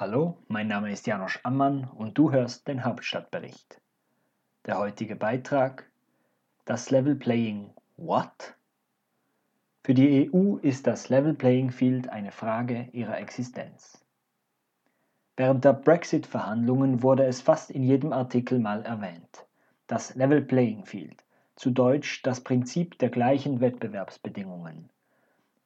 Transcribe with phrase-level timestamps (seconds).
[0.00, 3.82] Hallo, mein Name ist Janosch Ammann und du hörst den Hauptstadtbericht.
[4.64, 5.90] Der heutige Beitrag
[6.64, 7.68] Das Level Playing
[7.98, 8.56] What?
[9.84, 14.02] Für die EU ist das Level Playing Field eine Frage ihrer Existenz.
[15.36, 19.46] Während der Brexit-Verhandlungen wurde es fast in jedem Artikel mal erwähnt.
[19.86, 21.22] Das Level Playing Field,
[21.56, 24.88] zu Deutsch das Prinzip der gleichen Wettbewerbsbedingungen.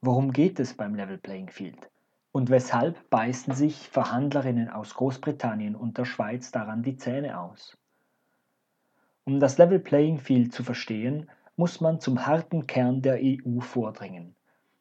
[0.00, 1.88] Worum geht es beim Level Playing Field?
[2.34, 7.78] Und weshalb beißen sich Verhandlerinnen aus Großbritannien und der Schweiz daran die Zähne aus?
[9.22, 14.34] Um das Level Playing Field zu verstehen, muss man zum harten Kern der EU vordringen.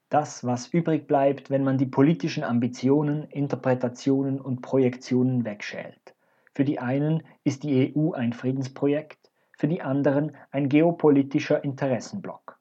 [0.09, 6.15] Das, was übrig bleibt, wenn man die politischen Ambitionen, Interpretationen und Projektionen wegschält.
[6.55, 9.29] Für die einen ist die EU ein Friedensprojekt,
[9.59, 12.57] für die anderen ein geopolitischer Interessenblock.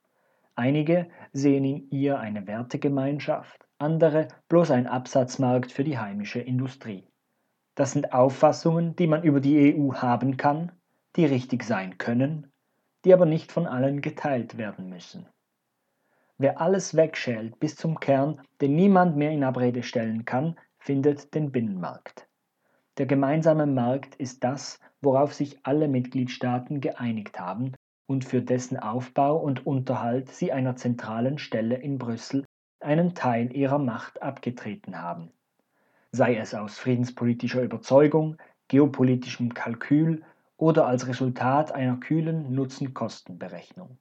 [0.54, 7.08] Einige sehen in ihr eine Wertegemeinschaft, andere bloß ein Absatzmarkt für die heimische Industrie.
[7.74, 10.72] Das sind Auffassungen, die man über die EU haben kann,
[11.16, 12.52] die richtig sein können,
[13.04, 15.26] die aber nicht von allen geteilt werden müssen.
[16.38, 21.52] Wer alles wegschält bis zum Kern, den niemand mehr in Abrede stellen kann, findet den
[21.52, 22.28] Binnenmarkt.
[22.98, 27.74] Der gemeinsame Markt ist das, worauf sich alle Mitgliedstaaten geeinigt haben
[28.12, 32.44] und für dessen Aufbau und Unterhalt sie einer zentralen Stelle in Brüssel
[32.78, 35.30] einen Teil ihrer Macht abgetreten haben.
[36.10, 38.36] Sei es aus friedenspolitischer Überzeugung,
[38.68, 40.22] geopolitischem Kalkül
[40.58, 43.96] oder als Resultat einer kühlen Nutzen-Kosten-Berechnung.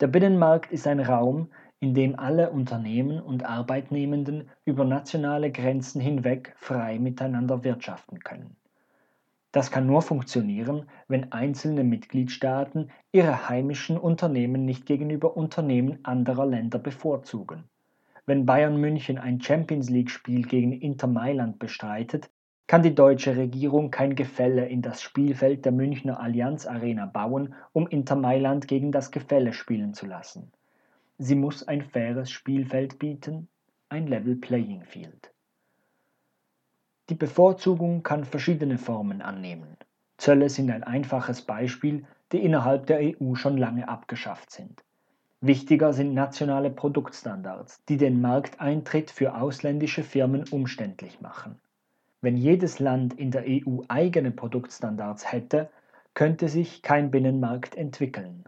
[0.00, 6.52] Der Binnenmarkt ist ein Raum, in dem alle Unternehmen und Arbeitnehmenden über nationale Grenzen hinweg
[6.56, 8.56] frei miteinander wirtschaften können.
[9.52, 16.78] Das kann nur funktionieren, wenn einzelne Mitgliedstaaten ihre heimischen Unternehmen nicht gegenüber Unternehmen anderer Länder
[16.78, 17.64] bevorzugen.
[18.26, 22.30] Wenn Bayern München ein Champions League-Spiel gegen Inter Mailand bestreitet,
[22.68, 27.88] kann die deutsche Regierung kein Gefälle in das Spielfeld der Münchner Allianz Arena bauen, um
[27.88, 30.52] Inter Mailand gegen das Gefälle spielen zu lassen.
[31.18, 33.48] Sie muss ein faires Spielfeld bieten,
[33.88, 35.29] ein Level Playing Field.
[37.10, 39.76] Die Bevorzugung kann verschiedene Formen annehmen.
[40.16, 44.84] Zölle sind ein einfaches Beispiel, die innerhalb der EU schon lange abgeschafft sind.
[45.40, 51.58] Wichtiger sind nationale Produktstandards, die den Markteintritt für ausländische Firmen umständlich machen.
[52.20, 55.68] Wenn jedes Land in der EU eigene Produktstandards hätte,
[56.14, 58.44] könnte sich kein Binnenmarkt entwickeln.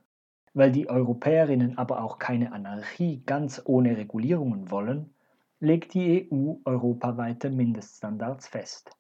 [0.54, 5.12] Weil die Europäerinnen aber auch keine Anarchie ganz ohne Regulierungen wollen,
[5.62, 8.90] legt die EU europaweite Mindeststandards fest.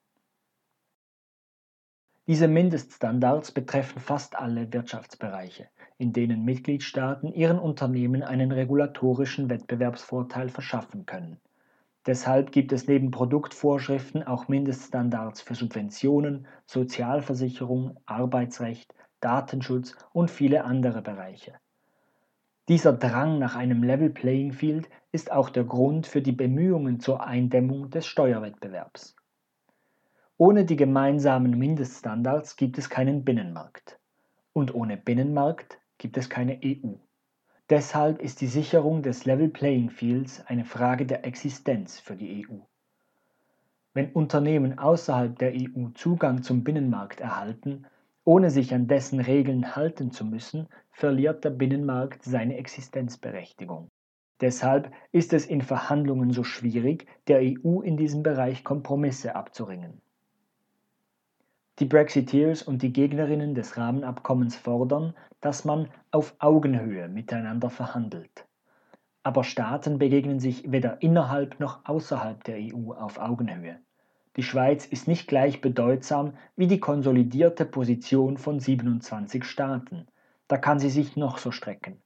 [2.28, 5.68] Diese Mindeststandards betreffen fast alle Wirtschaftsbereiche,
[5.98, 11.40] in denen Mitgliedstaaten ihren Unternehmen einen regulatorischen Wettbewerbsvorteil verschaffen können.
[12.06, 21.02] Deshalb gibt es neben Produktvorschriften auch Mindeststandards für Subventionen, Sozialversicherung, Arbeitsrecht, Datenschutz und viele andere
[21.02, 21.54] Bereiche.
[22.68, 27.24] Dieser Drang nach einem Level Playing Field ist auch der Grund für die Bemühungen zur
[27.24, 29.16] Eindämmung des Steuerwettbewerbs.
[30.36, 33.98] Ohne die gemeinsamen Mindeststandards gibt es keinen Binnenmarkt.
[34.52, 36.94] Und ohne Binnenmarkt gibt es keine EU.
[37.68, 42.58] Deshalb ist die Sicherung des Level Playing Fields eine Frage der Existenz für die EU.
[43.92, 47.86] Wenn Unternehmen außerhalb der EU Zugang zum Binnenmarkt erhalten,
[48.24, 53.88] ohne sich an dessen Regeln halten zu müssen, verliert der Binnenmarkt seine Existenzberechtigung.
[54.40, 60.00] Deshalb ist es in Verhandlungen so schwierig, der EU in diesem Bereich Kompromisse abzuringen.
[61.78, 68.46] Die Brexiteers und die Gegnerinnen des Rahmenabkommens fordern, dass man auf Augenhöhe miteinander verhandelt.
[69.22, 73.78] Aber Staaten begegnen sich weder innerhalb noch außerhalb der EU auf Augenhöhe.
[74.36, 80.06] Die Schweiz ist nicht gleich bedeutsam wie die konsolidierte Position von 27 Staaten.
[80.48, 82.00] Da kann sie sich noch so strecken.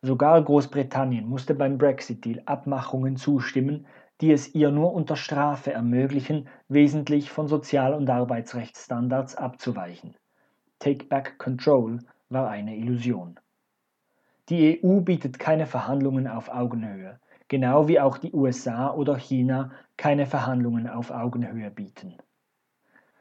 [0.00, 3.86] Sogar Großbritannien musste beim Brexit-Deal Abmachungen zustimmen,
[4.20, 10.16] die es ihr nur unter Strafe ermöglichen, wesentlich von Sozial- und Arbeitsrechtsstandards abzuweichen.
[10.80, 13.38] Take Back Control war eine Illusion.
[14.48, 17.20] Die EU bietet keine Verhandlungen auf Augenhöhe
[17.52, 22.16] genau wie auch die USA oder China keine Verhandlungen auf Augenhöhe bieten.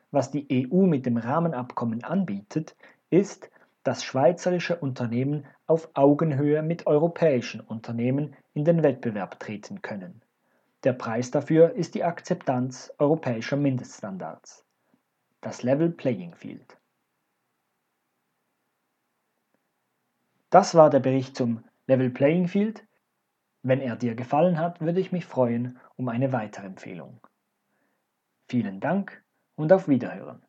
[0.10, 2.78] Was die EU mit dem Rahmenabkommen anbietet,
[3.10, 3.52] ist,
[3.84, 10.22] dass schweizerische Unternehmen auf Augenhöhe mit europäischen Unternehmen in den Wettbewerb treten können.
[10.86, 14.66] Der Preis dafür ist die Akzeptanz europäischer Mindeststandards.
[15.42, 16.78] Das Level Playing Field.
[20.50, 22.86] Das war der Bericht zum Level Playing Field
[23.64, 27.20] wenn er dir gefallen hat, würde ich mich freuen um eine weitere Empfehlung.
[28.48, 29.24] Vielen Dank
[29.56, 30.42] und auf Wiederhören.